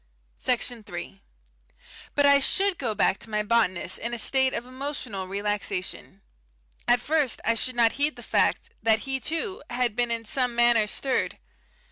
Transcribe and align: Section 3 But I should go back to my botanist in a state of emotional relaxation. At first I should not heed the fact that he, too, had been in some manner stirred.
Section 0.37 0.81
3 0.83 1.21
But 2.15 2.25
I 2.25 2.39
should 2.39 2.79
go 2.79 2.95
back 2.95 3.19
to 3.19 3.29
my 3.29 3.43
botanist 3.43 3.99
in 3.99 4.15
a 4.15 4.17
state 4.17 4.51
of 4.55 4.65
emotional 4.65 5.27
relaxation. 5.27 6.23
At 6.87 6.99
first 6.99 7.39
I 7.45 7.53
should 7.53 7.75
not 7.75 7.91
heed 7.91 8.15
the 8.15 8.23
fact 8.23 8.71
that 8.81 9.01
he, 9.05 9.19
too, 9.19 9.61
had 9.69 9.95
been 9.95 10.09
in 10.09 10.25
some 10.25 10.55
manner 10.55 10.87
stirred. 10.87 11.37